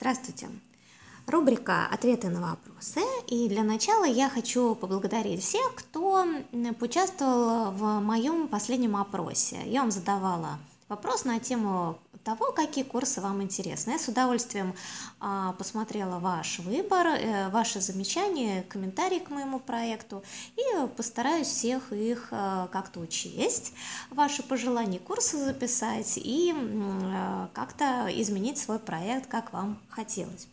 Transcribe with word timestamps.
Здравствуйте. 0.00 0.48
Рубрика 1.26 1.86
«Ответы 1.92 2.30
на 2.30 2.40
вопросы». 2.40 3.00
И 3.26 3.50
для 3.50 3.62
начала 3.62 4.04
я 4.04 4.30
хочу 4.30 4.74
поблагодарить 4.74 5.42
всех, 5.42 5.74
кто 5.74 6.26
поучаствовал 6.78 7.70
в 7.72 8.00
моем 8.00 8.48
последнем 8.48 8.96
опросе. 8.96 9.58
Я 9.66 9.82
вам 9.82 9.90
задавала 9.90 10.58
вопрос 10.90 11.24
на 11.24 11.38
тему 11.38 11.98
того, 12.24 12.52
какие 12.52 12.84
курсы 12.84 13.22
вам 13.22 13.42
интересны. 13.42 13.92
Я 13.92 13.98
с 13.98 14.08
удовольствием 14.08 14.74
а, 15.20 15.52
посмотрела 15.52 16.18
ваш 16.18 16.58
выбор, 16.58 17.06
э, 17.06 17.48
ваши 17.48 17.80
замечания, 17.80 18.62
комментарии 18.64 19.20
к 19.20 19.30
моему 19.30 19.58
проекту 19.58 20.22
и 20.56 20.86
постараюсь 20.96 21.46
всех 21.46 21.92
их 21.92 22.28
а, 22.32 22.66
как-то 22.72 23.00
учесть, 23.00 23.72
ваши 24.10 24.42
пожелания, 24.42 24.98
курсы 24.98 25.38
записать 25.38 26.18
и 26.18 26.52
а, 26.54 27.48
как-то 27.54 28.08
изменить 28.10 28.58
свой 28.58 28.78
проект, 28.78 29.26
как 29.28 29.54
вам 29.54 29.78
хотелось. 29.88 30.46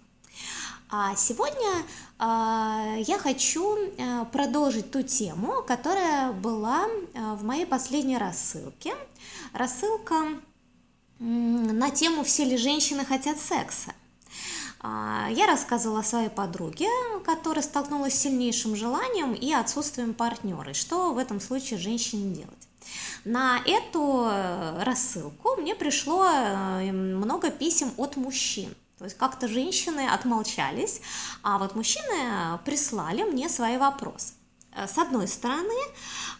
А 0.89 1.15
сегодня 1.17 1.83
э, 2.17 3.01
я 3.01 3.19
хочу 3.19 3.75
э, 3.75 4.25
продолжить 4.31 4.89
ту 4.89 5.01
тему, 5.01 5.61
которая 5.67 6.31
была 6.31 6.85
э, 6.87 7.33
в 7.33 7.43
моей 7.43 7.65
последней 7.65 8.17
рассылке. 8.17 8.95
Рассылка 9.57 10.39
на 11.19 11.89
тему 11.89 12.23
«Все 12.23 12.43
ли 12.43 12.57
женщины 12.57 13.03
хотят 13.03 13.39
секса?». 13.39 13.91
Я 14.83 15.47
рассказывала 15.47 16.03
своей 16.03 16.29
подруге, 16.29 16.87
которая 17.25 17.63
столкнулась 17.63 18.13
с 18.13 18.19
сильнейшим 18.19 18.75
желанием 18.75 19.33
и 19.33 19.51
отсутствием 19.51 20.13
партнера, 20.13 20.69
и 20.69 20.73
что 20.75 21.11
в 21.11 21.17
этом 21.17 21.41
случае 21.41 21.79
женщине 21.79 22.35
делать. 22.35 22.67
На 23.25 23.59
эту 23.65 24.29
рассылку 24.83 25.55
мне 25.55 25.73
пришло 25.73 26.23
много 26.91 27.49
писем 27.49 27.91
от 27.97 28.15
мужчин– 28.15 28.75
то 28.97 29.03
есть 29.03 29.15
как-то 29.15 29.47
женщины 29.47 30.07
отмолчались, 30.09 31.01
а 31.43 31.59
вот 31.59 31.75
мужчины 31.75 32.57
прислали 32.65 33.21
мне 33.21 33.47
свои 33.47 33.77
вопросы. 33.77 34.33
Э, 34.77 34.87
с 34.87 34.97
одной 34.97 35.27
стороны, 35.27 35.73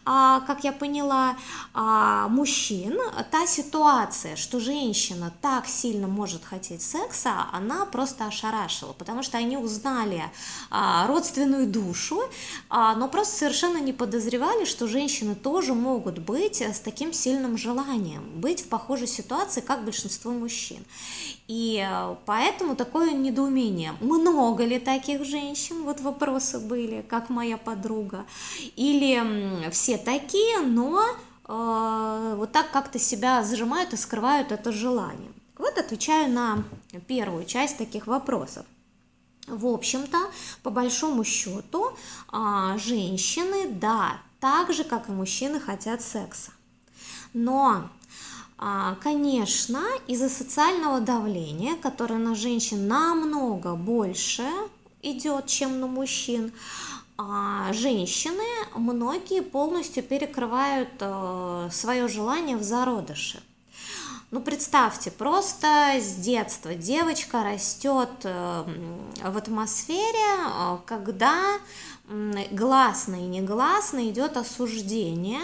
а, 0.09 0.39
как 0.41 0.63
я 0.63 0.71
поняла, 0.71 1.35
а, 1.73 2.29
мужчин, 2.29 2.97
та 3.29 3.45
ситуация, 3.45 4.37
что 4.37 4.59
женщина 4.59 5.33
так 5.41 5.67
сильно 5.67 6.07
может 6.07 6.45
хотеть 6.45 6.81
секса, 6.81 7.47
она 7.51 7.85
просто 7.85 8.27
ошарашила, 8.27 8.93
потому 8.93 9.21
что 9.21 9.37
они 9.37 9.57
узнали 9.57 10.23
а, 10.69 11.07
родственную 11.07 11.67
душу, 11.67 12.21
но 12.69 13.07
просто 13.09 13.37
совершенно 13.37 13.79
не 13.79 13.91
подозревали, 13.91 14.65
что 14.65 14.87
женщины 14.87 15.35
тоже 15.35 15.73
могут 15.73 16.19
быть 16.19 16.61
с 16.61 16.79
таким 16.79 17.11
сильным 17.11 17.57
желанием, 17.57 18.23
быть 18.39 18.61
в 18.61 18.69
похожей 18.69 19.07
ситуации, 19.07 19.61
как 19.61 19.83
большинство 19.83 20.31
мужчин. 20.31 20.85
И 21.47 21.85
поэтому 22.25 22.75
такое 22.75 23.11
недоумение. 23.11 23.93
Много 24.01 24.65
ли 24.65 24.79
таких 24.79 25.23
женщин? 25.23 25.83
Вот 25.83 26.01
вопросы 26.01 26.59
были, 26.59 27.01
как 27.01 27.29
моя 27.29 27.57
подруга. 27.57 28.25
Или 28.75 29.69
все 29.71 29.97
такие, 29.97 30.59
но 30.61 31.03
э, 31.47 32.33
вот 32.37 32.51
так 32.51 32.71
как-то 32.71 32.99
себя 32.99 33.43
зажимают 33.43 33.93
и 33.93 33.97
скрывают 33.97 34.51
это 34.51 34.71
желание. 34.71 35.31
Вот 35.57 35.77
отвечаю 35.77 36.31
на 36.31 36.63
первую 37.07 37.45
часть 37.45 37.77
таких 37.77 38.07
вопросов. 38.07 38.65
В 39.47 39.65
общем-то, 39.65 40.17
по 40.63 40.69
большому 40.69 41.23
счету, 41.23 41.91
э, 42.31 42.77
женщины, 42.77 43.69
да, 43.69 44.19
так 44.39 44.73
же, 44.73 44.83
как 44.83 45.09
и 45.09 45.11
мужчины, 45.11 45.59
хотят 45.59 46.01
секса. 46.01 46.51
Но 47.33 47.89
а, 48.59 48.95
Конечно, 49.03 49.83
из-за 50.07 50.29
социального 50.29 50.99
давления, 50.99 51.75
которое 51.75 52.17
на 52.17 52.33
женщин 52.33 52.87
намного 52.87 53.75
больше 53.75 54.47
идет, 55.01 55.47
чем 55.47 55.79
на 55.79 55.87
мужчин, 55.87 56.51
а 57.17 57.73
женщины, 57.73 58.43
многие 58.75 59.41
полностью 59.41 60.03
перекрывают 60.03 60.89
э, 60.99 61.69
свое 61.71 62.07
желание 62.07 62.57
в 62.57 62.63
зародыше. 62.63 63.41
Ну, 64.29 64.41
представьте, 64.41 65.09
просто 65.09 65.95
с 65.99 66.15
детства 66.15 66.75
девочка 66.75 67.43
растет 67.43 68.09
э, 68.23 68.63
в 69.23 69.37
атмосфере, 69.37 70.37
э, 70.37 70.77
когда 70.85 71.57
гласно 72.51 73.15
и 73.15 73.27
негласно 73.27 74.07
идет 74.09 74.37
осуждение 74.37 75.41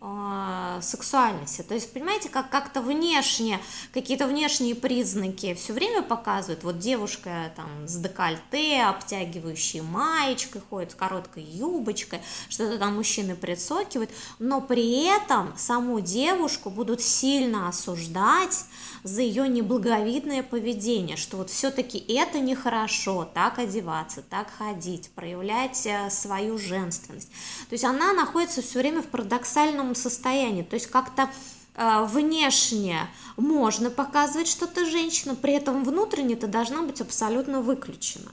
э, 0.00 0.78
сексуальности. 0.82 1.62
То 1.62 1.74
есть, 1.74 1.92
понимаете, 1.92 2.28
как 2.28 2.50
как-то 2.50 2.80
внешне, 2.80 3.60
какие-то 3.92 4.26
внешние 4.26 4.74
признаки 4.74 5.54
все 5.54 5.72
время 5.72 6.02
показывают. 6.02 6.64
Вот 6.64 6.78
девушка 6.78 7.52
там 7.56 7.68
с 7.86 7.96
декольте, 7.96 8.82
обтягивающей 8.82 9.80
маечкой, 9.80 10.62
ходит 10.68 10.92
с 10.92 10.94
короткой 10.94 11.42
юбочкой, 11.42 12.20
что-то 12.48 12.78
там 12.78 12.96
мужчины 12.96 13.34
прицокивают, 13.34 14.10
но 14.38 14.60
при 14.60 15.06
этом 15.06 15.52
саму 15.56 16.00
девушку 16.00 16.70
будут 16.70 17.00
сильно 17.00 17.68
осуждать 17.68 18.64
за 19.06 19.22
ее 19.22 19.48
неблаговидное 19.48 20.42
поведение, 20.42 21.16
что 21.16 21.36
вот 21.38 21.50
все-таки 21.50 21.98
это 21.98 22.40
нехорошо, 22.40 23.28
так 23.32 23.58
одеваться, 23.58 24.22
так 24.22 24.50
ходить, 24.50 25.10
проявлять 25.10 25.86
э, 25.86 26.10
свою 26.10 26.58
женственность. 26.58 27.30
То 27.68 27.74
есть 27.74 27.84
она 27.84 28.12
находится 28.12 28.62
все 28.62 28.80
время 28.80 29.02
в 29.02 29.06
парадоксальном 29.06 29.94
состоянии, 29.94 30.62
то 30.62 30.74
есть 30.74 30.88
как-то 30.88 31.30
э, 31.74 32.04
внешне 32.06 33.08
можно 33.36 33.90
показывать 33.90 34.48
что-то 34.48 34.84
женщину, 34.84 35.36
при 35.36 35.54
этом 35.54 35.84
внутренне 35.84 36.34
это 36.34 36.48
должна 36.48 36.82
быть 36.82 37.00
абсолютно 37.00 37.60
выключена. 37.60 38.32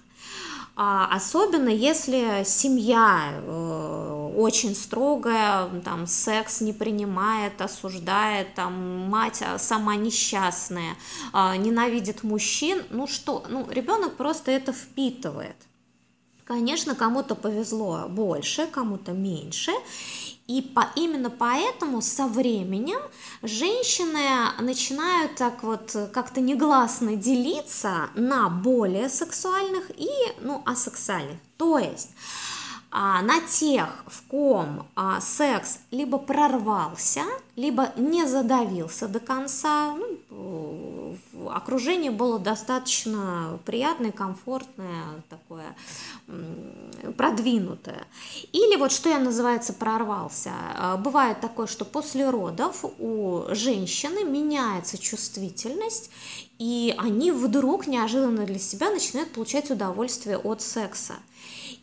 А 0.75 1.07
особенно 1.16 1.69
если 1.69 2.44
семья 2.45 3.31
э, 3.31 4.31
очень 4.35 4.75
строгая, 4.75 5.69
там 5.85 6.07
секс 6.07 6.61
не 6.61 6.73
принимает, 6.73 7.61
осуждает, 7.61 8.56
там 8.56 9.07
мать 9.07 9.44
а, 9.45 9.59
сама 9.59 9.95
несчастная, 9.95 10.95
э, 11.31 11.57
ненавидит 11.57 12.23
мужчин, 12.23 12.81
ну 12.89 13.06
что, 13.06 13.44
ну 13.50 13.67
ребенок 13.69 14.16
просто 14.16 14.50
это 14.50 14.73
впитывает. 14.73 15.57
Конечно, 16.44 16.95
кому-то 16.95 17.35
повезло 17.35 18.07
больше, 18.09 18.66
кому-то 18.67 19.12
меньше. 19.12 19.72
И 20.48 20.62
по, 20.62 20.88
именно 20.96 21.30
поэтому 21.30 22.02
со 22.02 22.28
временем 22.28 23.00
женщины 23.42 24.52
начинают 24.59 25.36
так 25.36 25.64
вот 25.64 25.96
как-то 26.14 26.42
негласно 26.42 27.16
делиться 27.16 28.09
на 28.16 28.50
более 28.50 29.08
сексуальных 29.08 29.90
и 29.98 30.09
ну, 30.42 30.62
асексуальных. 30.66 31.38
То 31.58 31.78
есть 31.78 32.09
а, 32.92 33.22
на 33.22 33.42
тех, 33.42 34.04
в 34.06 34.28
ком 34.28 34.86
а, 34.96 35.20
секс 35.22 35.80
либо 35.90 36.20
прорвался, 36.20 37.24
либо 37.56 37.92
не 37.96 38.25
задавился 38.28 39.08
до 39.08 39.20
конца, 39.20 39.96
ну, 39.96 41.18
окружение 41.50 42.12
было 42.12 42.38
достаточно 42.38 43.60
приятное, 43.66 44.12
комфортное, 44.12 45.24
такое 45.30 45.75
продвинутое. 47.12 48.08
Или 48.52 48.75
вот 48.78 48.91
что 48.91 49.09
я 49.09 49.19
называется 49.19 49.74
прорвался. 49.74 50.52
А, 50.75 50.97
бывает 50.97 51.41
такое, 51.41 51.68
что 51.68 51.86
после 51.86 52.30
родов 52.30 52.86
у 53.00 53.44
женщины 53.50 54.24
меняется 54.24 54.97
чувствительность, 54.97 56.09
и 56.59 56.94
они 56.97 57.31
вдруг 57.31 57.88
неожиданно 57.88 58.46
для 58.46 58.59
себя 58.59 58.90
начинают 58.90 59.31
получать 59.31 59.69
удовольствие 59.69 60.38
от 60.38 60.62
секса. 60.62 61.16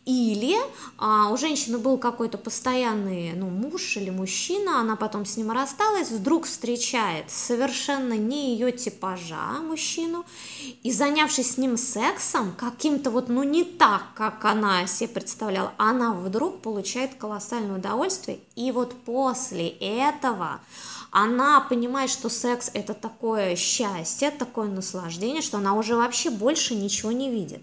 Или 0.05 0.57
а, 0.97 1.29
у 1.31 1.37
женщины 1.37 1.77
был 1.77 1.99
какой-то 1.99 2.39
постоянный 2.39 3.33
ну, 3.33 3.49
муж 3.49 3.97
или 3.97 4.09
мужчина, 4.09 4.79
она 4.79 4.95
потом 4.95 5.27
с 5.27 5.37
ним 5.37 5.51
рассталась, 5.51 6.09
вдруг 6.09 6.45
встречает 6.45 7.29
совершенно 7.29 8.13
не 8.13 8.53
ее 8.53 8.71
типажа 8.71 9.59
мужчину, 9.61 10.25
и 10.81 10.91
занявшись 10.91 11.51
с 11.51 11.57
ним 11.59 11.77
сексом, 11.77 12.51
каким-то 12.57 13.11
вот, 13.11 13.29
ну 13.29 13.43
не 13.43 13.63
так, 13.63 14.01
как 14.15 14.43
она 14.43 14.87
себе 14.87 15.09
представляла, 15.09 15.71
она 15.77 16.13
вдруг 16.13 16.61
получает 16.61 17.13
колоссальное 17.13 17.77
удовольствие, 17.77 18.39
и 18.55 18.71
вот 18.71 18.95
после 19.03 19.69
этого 19.69 20.61
она 21.11 21.61
понимает, 21.61 22.09
что 22.09 22.29
секс 22.29 22.71
это 22.73 22.95
такое 22.95 23.55
счастье, 23.55 24.31
такое 24.31 24.67
наслаждение, 24.67 25.43
что 25.43 25.57
она 25.57 25.75
уже 25.75 25.95
вообще 25.95 26.31
больше 26.31 26.73
ничего 26.73 27.11
не 27.11 27.29
видит. 27.29 27.61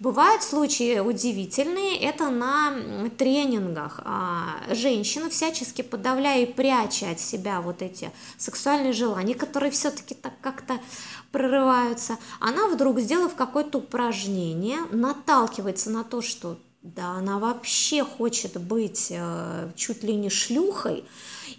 Бывают 0.00 0.44
случаи 0.44 1.00
удивительные, 1.00 1.98
это 1.98 2.30
на 2.30 3.08
тренингах. 3.18 4.00
А, 4.04 4.60
женщина, 4.70 5.28
всячески 5.28 5.82
подавляя 5.82 6.42
и 6.42 6.46
пряча 6.46 7.10
от 7.10 7.18
себя 7.18 7.60
вот 7.60 7.82
эти 7.82 8.12
сексуальные 8.36 8.92
желания, 8.92 9.34
которые 9.34 9.72
все-таки 9.72 10.14
так 10.14 10.34
как-то 10.40 10.78
прорываются, 11.32 12.16
она 12.38 12.68
вдруг, 12.68 13.00
сделав 13.00 13.34
какое-то 13.34 13.78
упражнение, 13.78 14.78
наталкивается 14.92 15.90
на 15.90 16.04
то, 16.04 16.22
что 16.22 16.58
да 16.82 17.08
она 17.10 17.40
вообще 17.40 18.04
хочет 18.04 18.56
быть 18.56 19.08
э, 19.10 19.72
чуть 19.74 20.04
ли 20.04 20.14
не 20.14 20.30
шлюхой, 20.30 21.04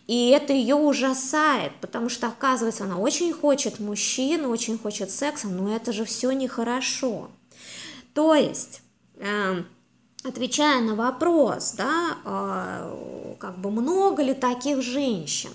и 0.08 0.30
это 0.30 0.54
ее 0.54 0.76
ужасает, 0.76 1.74
потому 1.82 2.08
что, 2.08 2.28
оказывается, 2.28 2.86
она 2.86 2.98
очень 2.98 3.34
хочет 3.34 3.82
мужчину, 3.82 4.50
очень 4.50 4.78
хочет 4.78 5.12
секса, 5.12 5.48
но 5.50 5.76
это 5.76 5.92
же 5.92 6.06
все 6.06 6.32
нехорошо. 6.32 7.30
То 8.14 8.36
есть, 8.36 8.82
э, 9.18 9.64
отвечая 10.24 10.82
на 10.82 10.96
вопрос, 10.96 11.74
да, 11.78 12.18
э, 12.26 13.36
как 13.40 13.60
бы 13.60 13.72
много 13.72 14.24
ли 14.24 14.34
таких 14.34 14.82
женщин, 14.82 15.52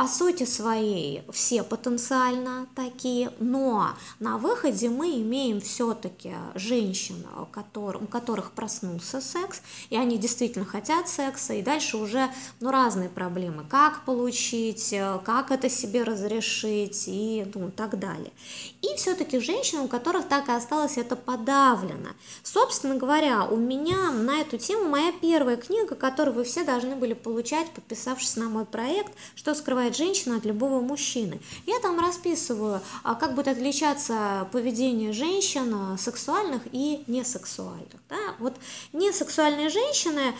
по 0.00 0.08
сути 0.08 0.44
своей 0.44 1.24
все 1.30 1.62
потенциально 1.62 2.66
такие, 2.74 3.34
но 3.38 3.90
на 4.18 4.38
выходе 4.38 4.88
мы 4.88 5.20
имеем 5.20 5.60
все-таки 5.60 6.32
женщин, 6.54 7.26
у 7.36 8.06
которых 8.06 8.52
проснулся 8.52 9.20
секс, 9.20 9.60
и 9.90 9.98
они 9.98 10.16
действительно 10.16 10.64
хотят 10.64 11.06
секса, 11.06 11.52
и 11.52 11.60
дальше 11.60 11.98
уже 11.98 12.30
ну, 12.60 12.70
разные 12.70 13.10
проблемы, 13.10 13.66
как 13.68 14.06
получить, 14.06 14.94
как 15.26 15.50
это 15.50 15.68
себе 15.68 16.02
разрешить 16.02 17.04
и 17.06 17.46
ну, 17.54 17.70
так 17.70 17.98
далее. 17.98 18.32
И 18.80 18.96
все-таки 18.96 19.38
женщин, 19.38 19.80
у 19.80 19.88
которых 19.88 20.28
так 20.28 20.48
и 20.48 20.52
осталось 20.52 20.96
это 20.96 21.14
подавлено. 21.14 22.08
Собственно 22.42 22.94
говоря, 22.94 23.44
у 23.44 23.56
меня 23.56 24.10
на 24.12 24.40
эту 24.40 24.56
тему 24.56 24.88
моя 24.88 25.12
первая 25.20 25.58
книга, 25.58 25.94
которую 25.94 26.36
вы 26.36 26.44
все 26.44 26.64
должны 26.64 26.96
были 26.96 27.12
получать, 27.12 27.70
подписавшись 27.72 28.36
на 28.36 28.48
мой 28.48 28.64
проект 28.64 29.12
«Что 29.34 29.54
скрывает 29.54 29.89
скрывает 29.90 29.96
женщина 29.96 30.36
от 30.36 30.44
любого 30.44 30.80
мужчины. 30.80 31.40
Я 31.66 31.78
там 31.80 31.98
расписываю, 32.00 32.80
а 33.02 33.14
как 33.14 33.34
будет 33.34 33.48
отличаться 33.48 34.48
поведение 34.52 35.12
женщин 35.12 35.72
а, 35.74 35.96
сексуальных 35.98 36.62
и 36.72 37.02
несексуальных. 37.06 38.00
Да? 38.08 38.16
Вот 38.38 38.54
несексуальные 38.92 39.68
женщины, 39.68 40.34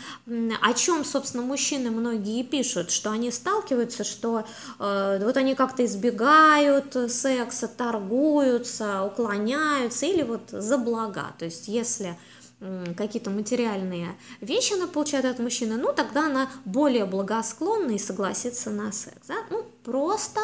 о 0.60 0.72
чем, 0.74 1.04
собственно, 1.04 1.42
мужчины 1.42 1.90
многие 1.90 2.42
пишут, 2.42 2.90
что 2.90 3.10
они 3.10 3.30
сталкиваются, 3.30 4.04
что 4.04 4.44
э, 4.78 5.20
вот 5.22 5.36
они 5.36 5.54
как-то 5.54 5.84
избегают 5.84 6.96
секса, 7.10 7.68
торгуются, 7.68 9.04
уклоняются 9.04 10.06
или 10.06 10.22
вот 10.22 10.42
за 10.50 10.78
блага. 10.78 11.32
То 11.38 11.44
есть 11.44 11.68
если 11.68 12.16
какие-то 12.96 13.30
материальные 13.30 14.16
вещи 14.40 14.74
она 14.74 14.86
получает 14.86 15.24
от 15.24 15.38
мужчины, 15.38 15.76
ну 15.76 15.92
тогда 15.92 16.26
она 16.26 16.50
более 16.64 17.06
благосклонна 17.06 17.92
и 17.92 17.98
согласится 17.98 18.70
на 18.70 18.92
секс. 18.92 19.26
Да? 19.28 19.36
Ну, 19.50 19.64
просто 19.84 20.40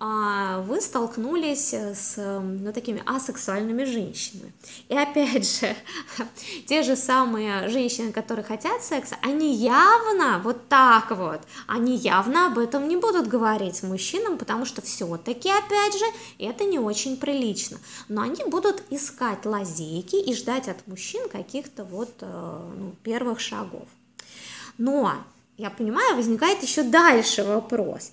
вы 0.00 0.80
столкнулись 0.80 1.74
с 1.74 2.16
ну, 2.16 2.72
такими 2.72 3.02
асексуальными 3.04 3.84
женщинами. 3.84 4.52
И 4.88 4.96
опять 4.96 5.46
же, 5.60 5.76
те 6.66 6.82
же 6.82 6.96
самые 6.96 7.68
женщины, 7.68 8.10
которые 8.10 8.44
хотят 8.44 8.82
секса, 8.82 9.16
они 9.20 9.54
явно 9.54 10.40
вот 10.42 10.68
так 10.68 11.10
вот, 11.10 11.42
они 11.66 11.96
явно 11.96 12.46
об 12.46 12.58
этом 12.58 12.88
не 12.88 12.96
будут 12.96 13.28
говорить 13.28 13.82
мужчинам, 13.82 14.38
потому 14.38 14.64
что 14.64 14.80
все-таки, 14.80 15.50
опять 15.50 15.92
же, 15.92 16.04
это 16.38 16.64
не 16.64 16.78
очень 16.78 17.18
прилично. 17.18 17.78
Но 18.08 18.22
они 18.22 18.42
будут 18.44 18.82
искать 18.88 19.44
лазейки 19.44 20.16
и 20.16 20.34
ждать 20.34 20.68
от 20.68 20.86
мужчин 20.86 21.28
каких-то 21.28 21.84
вот 21.84 22.10
э, 22.20 22.70
ну, 22.78 22.94
первых 23.02 23.40
шагов. 23.40 23.86
Но 24.78 25.12
я 25.60 25.68
понимаю, 25.68 26.16
возникает 26.16 26.62
еще 26.62 26.82
дальше 26.82 27.44
вопрос. 27.44 28.12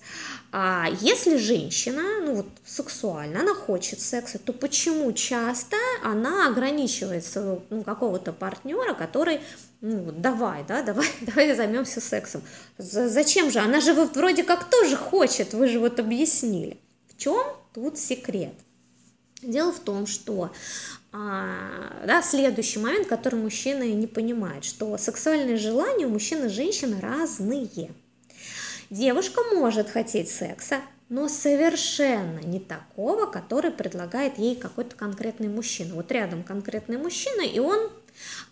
А 0.52 0.86
если 1.00 1.38
женщина, 1.38 2.02
ну 2.22 2.34
вот 2.34 2.46
сексуально, 2.66 3.40
она 3.40 3.54
хочет 3.54 4.00
секса, 4.00 4.38
то 4.38 4.52
почему 4.52 5.12
часто 5.12 5.76
она 6.04 6.48
ограничивается 6.48 7.60
ну, 7.70 7.82
какого-то 7.82 8.32
партнера, 8.34 8.92
который, 8.92 9.40
ну 9.80 10.12
давай, 10.12 10.62
да, 10.68 10.82
давай, 10.82 11.06
давай 11.22 11.54
займемся 11.54 12.02
сексом. 12.02 12.42
Зачем 12.76 13.50
же? 13.50 13.60
Она 13.60 13.80
же 13.80 13.94
вроде 13.94 14.42
как 14.44 14.68
тоже 14.68 14.96
хочет, 14.96 15.54
вы 15.54 15.68
же 15.68 15.78
вот 15.78 15.98
объяснили. 15.98 16.78
В 17.08 17.16
чем 17.16 17.42
тут 17.72 17.98
секрет? 17.98 18.54
Дело 19.42 19.72
в 19.72 19.78
том, 19.78 20.06
что 20.06 20.50
а, 21.12 22.02
да, 22.06 22.22
следующий 22.22 22.78
момент, 22.78 23.06
который 23.08 23.40
мужчины 23.40 23.92
не 23.92 24.06
понимают, 24.06 24.64
что 24.64 24.96
сексуальные 24.98 25.56
желания 25.56 26.06
у 26.06 26.10
мужчин 26.10 26.44
и 26.44 26.48
женщин 26.48 26.98
разные. 27.00 27.92
Девушка 28.90 29.42
может 29.54 29.88
хотеть 29.88 30.30
секса, 30.30 30.80
но 31.08 31.28
совершенно 31.28 32.40
не 32.40 32.60
такого, 32.60 33.26
который 33.26 33.70
предлагает 33.70 34.38
ей 34.38 34.56
какой-то 34.56 34.96
конкретный 34.96 35.48
мужчина. 35.48 35.94
Вот 35.94 36.12
рядом 36.12 36.42
конкретный 36.42 36.98
мужчина, 36.98 37.42
и 37.42 37.58
он, 37.58 37.90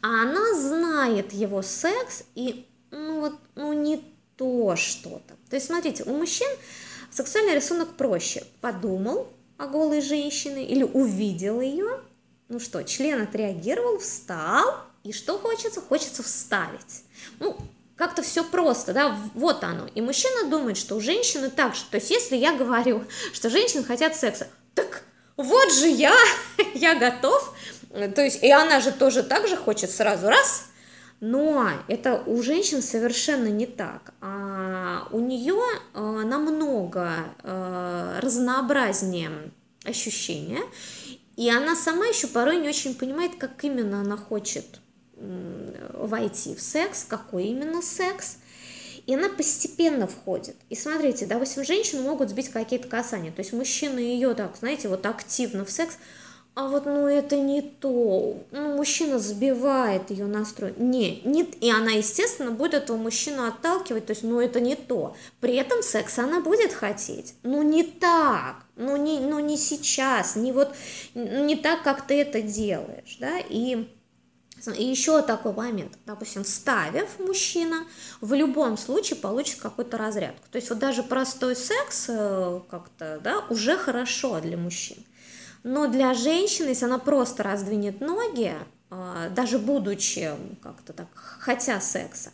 а 0.01 0.23
она 0.23 0.55
знает 0.55 1.33
его 1.33 1.61
секс, 1.63 2.25
и 2.35 2.67
ну 2.91 3.21
вот, 3.21 3.35
ну 3.55 3.73
не 3.73 4.03
то 4.37 4.77
что-то. 4.77 5.35
То 5.51 5.57
есть, 5.57 5.67
смотрите, 5.67 6.05
у 6.05 6.17
мужчин 6.17 6.49
сексуальный 7.11 7.55
рисунок 7.55 7.97
проще. 7.97 8.45
Подумал 8.61 9.29
о 9.59 9.67
голой 9.67 10.01
женщине 10.01 10.67
или 10.67 10.83
увидел 10.83 11.61
ее, 11.61 12.01
ну 12.49 12.61
что, 12.61 12.83
член 12.85 13.23
отреагировал, 13.23 13.99
встал, 13.99 14.77
и 15.03 15.13
что 15.13 15.39
хочется? 15.39 15.81
Хочется 15.81 16.23
вставить. 16.23 17.05
Ну, 17.39 17.57
как-то 17.97 18.23
все 18.23 18.45
просто, 18.45 18.93
да, 18.93 19.17
вот 19.35 19.65
оно. 19.65 19.89
И 19.95 20.01
мужчина 20.01 20.49
думает, 20.49 20.77
что 20.77 20.97
у 20.97 21.01
женщины 21.01 21.51
так 21.51 21.75
же. 21.75 21.83
То 21.91 21.97
есть, 21.97 22.11
если 22.11 22.37
я 22.37 22.55
говорю, 22.55 23.05
что 23.33 23.51
женщины 23.51 23.83
хотят 23.85 24.15
секса, 24.15 24.49
так 24.75 25.03
вот 25.37 25.73
же 25.73 25.89
я, 25.89 26.15
я 26.75 26.95
готов. 26.95 27.55
То 28.15 28.23
есть, 28.23 28.43
и 28.43 28.51
она 28.51 28.81
же 28.81 28.93
тоже 28.93 29.23
так 29.23 29.49
же 29.49 29.57
хочет 29.57 29.91
сразу 29.91 30.29
раз. 30.29 30.67
Но 31.21 31.71
это 31.89 32.23
у 32.27 32.43
женщин 32.43 32.83
совершенно 32.83 33.47
не 33.47 33.67
так. 33.67 34.13
А 34.21 35.09
у 35.11 35.21
нее 35.21 35.59
э, 35.95 36.01
намного 36.01 37.11
э, 37.43 38.19
разнообразнее 38.21 39.31
ощущения. 39.85 40.61
И 41.37 41.51
она 41.51 41.77
сама 41.77 42.07
еще 42.07 42.27
порой 42.27 42.59
не 42.59 42.69
очень 42.69 42.95
понимает, 42.95 43.37
как 43.37 43.63
именно 43.63 44.01
она 44.01 44.17
хочет 44.17 44.81
войти 45.93 46.55
в 46.55 46.61
секс, 46.61 47.05
какой 47.05 47.45
именно 47.47 47.83
секс. 47.83 48.39
И 49.07 49.15
она 49.15 49.29
постепенно 49.29 50.07
входит. 50.09 50.57
И 50.69 50.75
смотрите, 50.75 51.27
допустим, 51.27 51.65
женщину 51.65 52.03
могут 52.03 52.31
сбить 52.31 52.49
какие-то 52.49 52.89
касания. 52.89 53.31
То 53.31 53.41
есть 53.41 53.53
мужчина 53.53 53.99
ее 53.99 54.35
так, 54.35 54.57
знаете, 54.57 54.89
вот 54.89 55.07
активно 55.07 55.65
в 55.65 55.71
секс, 55.71 55.97
а 56.57 56.69
вот, 56.69 56.87
ну, 56.87 57.07
это 57.07 57.37
не 57.37 57.61
то. 57.61 58.43
Ну, 58.51 58.77
мужчина 58.77 59.19
сбивает 59.19 60.11
ее 60.11 60.25
настрой. 60.25 60.73
Не, 60.79 61.21
не, 61.21 61.43
и 61.43 61.71
она, 61.71 61.91
естественно, 61.91 62.51
будет 62.51 62.73
этого 62.73 62.97
мужчину 62.97 63.47
отталкивать, 63.47 64.07
то 64.07 64.13
есть, 64.13 64.23
ну, 64.23 64.41
это 64.41 64.59
не 64.59 64.75
то. 64.75 65.15
При 65.41 65.55
этом 65.57 65.83
секс 65.83 66.19
она 66.19 66.41
будет 66.41 66.73
хотеть. 66.73 67.35
Ну, 67.43 67.61
не 67.61 67.83
так, 67.85 68.57
ну, 68.75 68.97
не, 68.97 69.21
ну, 69.21 69.39
не 69.39 69.59
сейчас, 69.59 70.35
не 70.35 70.51
вот, 70.51 70.75
не 71.15 71.57
так, 71.57 71.83
как 71.83 72.07
ты 72.07 72.23
это 72.23 72.41
делаешь, 72.41 73.19
да, 73.21 73.39
и... 73.39 73.87
И 74.77 74.85
еще 74.85 75.21
такой 75.23 75.53
момент, 75.53 75.93
допустим, 76.07 76.43
вставив 76.43 77.21
мужчина, 77.21 77.87
в 78.21 78.33
любом 78.33 78.79
случае 78.79 79.17
получит 79.17 79.61
какую-то 79.61 79.99
разрядку. 79.99 80.43
То 80.51 80.57
есть 80.57 80.71
вот 80.71 80.79
даже 80.79 81.03
простой 81.05 81.55
секс 81.55 82.07
э, 82.09 82.61
как-то, 82.69 83.21
да, 83.23 83.45
уже 83.51 83.77
хорошо 83.77 84.41
для 84.41 84.57
мужчин. 84.57 84.97
Но 85.67 85.89
для 85.89 86.15
женщины, 86.15 86.69
если 86.69 86.85
она 86.85 86.99
просто 86.99 87.43
раздвинет 87.43 88.01
ноги, 88.01 88.55
а, 88.89 89.31
даже 89.31 89.59
будучи 89.59 90.31
как-то 90.63 90.93
так, 90.93 91.09
хотя 91.13 91.81
секса, 91.81 92.31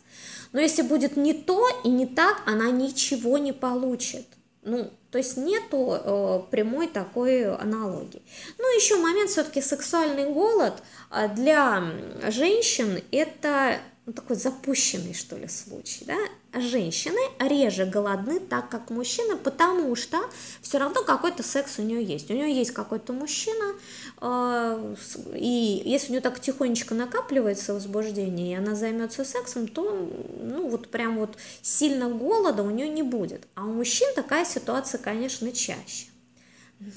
но 0.51 0.59
если 0.59 0.83
будет 0.83 1.17
не 1.17 1.33
то 1.33 1.67
и 1.83 1.89
не 1.89 2.05
так, 2.05 2.43
она 2.45 2.69
ничего 2.69 3.39
не 3.39 3.51
получит. 3.51 4.27
Ну, 4.61 4.91
то 5.09 5.17
есть 5.17 5.35
нету 5.35 5.97
э, 5.99 6.41
прямой 6.51 6.87
такой 6.87 7.51
аналогии. 7.55 8.21
Ну, 8.59 8.65
еще 8.75 8.97
момент 8.97 9.31
все-таки 9.31 9.63
сексуальный 9.63 10.31
голод 10.31 10.83
а, 11.09 11.27
для 11.27 11.83
женщин 12.29 13.01
это 13.11 13.79
ну, 14.05 14.11
такой 14.11 14.35
запущенный, 14.35 15.13
что 15.13 15.37
ли, 15.37 15.47
случай, 15.47 16.03
да, 16.05 16.17
женщины 16.59 17.19
реже 17.39 17.85
голодны, 17.85 18.41
так 18.41 18.67
как 18.69 18.89
мужчины, 18.89 19.37
потому 19.37 19.95
что 19.95 20.19
все 20.61 20.77
равно 20.77 21.03
какой-то 21.03 21.41
секс 21.41 21.79
у 21.79 21.83
нее 21.83 22.03
есть. 22.03 22.29
У 22.29 22.33
нее 22.33 22.53
есть 22.53 22.71
какой-то 22.71 23.13
мужчина, 23.13 23.75
э, 24.19 24.95
и 25.35 25.81
если 25.85 26.09
у 26.09 26.11
нее 26.11 26.21
так 26.21 26.41
тихонечко 26.41 26.95
накапливается 26.95 27.73
возбуждение, 27.73 28.51
и 28.51 28.57
она 28.57 28.75
займется 28.75 29.23
сексом, 29.23 29.69
то, 29.69 30.09
ну, 30.41 30.67
вот 30.67 30.89
прям 30.89 31.17
вот 31.17 31.37
сильно 31.61 32.09
голода 32.09 32.61
у 32.63 32.71
нее 32.71 32.89
не 32.89 33.03
будет. 33.03 33.47
А 33.55 33.63
у 33.63 33.71
мужчин 33.71 34.09
такая 34.15 34.43
ситуация, 34.43 34.97
конечно, 34.97 35.49
чаще. 35.53 36.07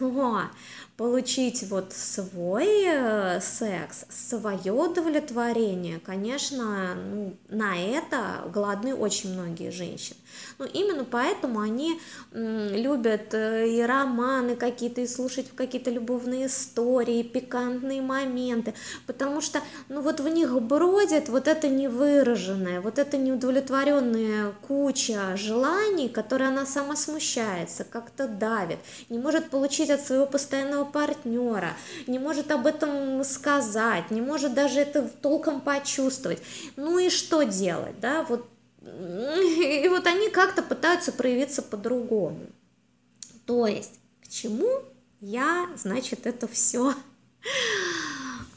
Но 0.00 0.50
получить 0.96 1.62
вот 1.68 1.92
свой 1.92 2.84
э, 2.86 3.40
секс, 3.42 4.06
свое 4.08 4.72
удовлетворение, 4.72 6.00
конечно, 6.00 6.94
ну, 6.94 7.36
на 7.48 7.76
это 7.76 8.50
голодны 8.52 8.94
очень 8.94 9.34
многие 9.34 9.70
женщины. 9.70 10.16
Ну, 10.58 10.64
именно 10.64 11.04
поэтому 11.04 11.60
они 11.60 12.00
любят 12.32 13.34
э, 13.34 13.68
и 13.68 13.82
романы 13.82 14.56
какие-то, 14.56 15.02
и 15.02 15.06
слушать 15.06 15.50
какие-то 15.54 15.90
любовные 15.90 16.46
истории, 16.46 17.22
пикантные 17.22 18.00
моменты, 18.00 18.72
потому 19.06 19.42
что, 19.42 19.60
ну, 19.88 20.00
вот 20.00 20.20
в 20.20 20.28
них 20.28 20.62
бродит 20.62 21.28
вот 21.28 21.46
это 21.46 21.68
невыраженное, 21.68 22.80
вот 22.80 22.98
это 22.98 23.18
неудовлетворенная 23.18 24.52
куча 24.66 25.36
желаний, 25.36 26.08
которые 26.08 26.48
она 26.48 26.64
сама 26.64 26.96
смущается, 26.96 27.84
как-то 27.84 28.26
давит, 28.26 28.78
не 29.10 29.18
может 29.18 29.50
получить 29.50 29.90
от 29.90 30.00
своего 30.00 30.24
постоянного 30.26 30.85
партнера, 30.86 31.76
не 32.06 32.18
может 32.18 32.50
об 32.50 32.66
этом 32.66 33.22
сказать, 33.24 34.10
не 34.10 34.20
может 34.20 34.54
даже 34.54 34.80
это 34.80 35.02
толком 35.02 35.60
почувствовать. 35.60 36.42
Ну 36.76 36.98
и 36.98 37.10
что 37.10 37.42
делать, 37.42 37.98
да, 38.00 38.22
вот 38.22 38.48
и 38.86 39.88
вот 39.88 40.06
они 40.06 40.30
как-то 40.30 40.62
пытаются 40.62 41.12
проявиться 41.12 41.62
по-другому. 41.62 42.46
То 43.44 43.66
есть, 43.66 44.00
к 44.22 44.28
чему 44.28 44.82
я, 45.20 45.68
значит, 45.76 46.26
это 46.26 46.46
все? 46.48 46.94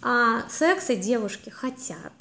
А 0.01 0.48
секса 0.50 0.95
девушки 0.95 1.50
хотят. 1.50 2.13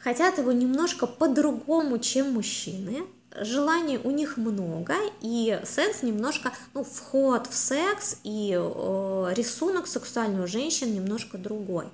Хотят 0.00 0.38
его 0.38 0.50
немножко 0.50 1.06
по-другому, 1.06 1.98
чем 1.98 2.32
мужчины. 2.32 3.02
Желаний 3.40 3.98
у 3.98 4.10
них 4.10 4.36
много, 4.36 4.94
и 5.20 5.58
секс 5.64 6.02
немножко, 6.02 6.52
ну, 6.74 6.84
вход 6.84 7.46
в 7.46 7.54
секс 7.54 8.18
и 8.24 8.52
э, 8.54 9.32
рисунок 9.34 9.86
сексуальный 9.86 10.44
у 10.44 10.46
женщин 10.46 10.94
немножко 10.94 11.38
другой. 11.38 11.86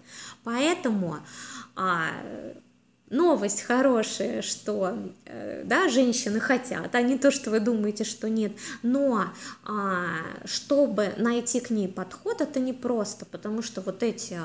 Поэтому 0.43 1.19
а, 1.77 2.09
новость 3.11 3.63
хорошая, 3.63 4.43
что 4.43 4.99
э, 5.25 5.63
да, 5.65 5.89
женщины 5.89 6.41
хотят, 6.41 6.95
а 6.95 7.03
не 7.03 7.19
то, 7.19 7.31
что 7.31 7.51
вы 7.51 7.61
думаете, 7.61 8.05
что 8.05 8.29
нет. 8.29 8.53
Но 8.83 9.27
а, 9.65 10.07
чтобы 10.45 11.15
найти 11.17 11.61
к 11.61 11.71
ней 11.71 11.89
подход, 11.89 12.41
это 12.41 12.61
непросто, 12.61 13.27
потому 13.27 13.63
что 13.63 13.81
вот 13.81 14.03
эти 14.03 14.39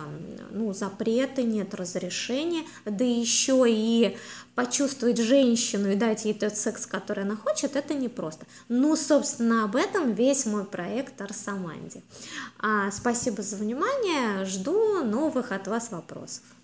ну, 0.51 0.74
запреты, 0.74 1.43
нет 1.43 1.74
разрешения, 1.74 2.63
да 2.86 3.03
еще 3.03 3.65
и 3.67 4.17
почувствовать 4.55 5.17
женщину 5.17 5.91
и 5.91 5.96
дать 5.96 6.25
ей 6.25 6.34
тот 6.34 6.55
секс, 6.55 6.86
который 6.86 7.24
она 7.24 7.36
хочет, 7.36 7.75
это 7.75 7.93
непросто. 7.96 8.46
Ну, 8.70 8.96
собственно, 8.96 9.63
об 9.63 9.75
этом 9.75 10.13
весь 10.13 10.46
мой 10.46 10.63
проект 10.63 11.20
Арсаманди. 11.22 12.03
А, 12.60 12.91
спасибо 12.91 13.41
за 13.41 13.55
внимание, 13.55 14.46
жду 14.46 15.03
новых 15.03 15.51
от 15.51 15.67
вас 15.67 15.91
вопросов. 15.91 16.43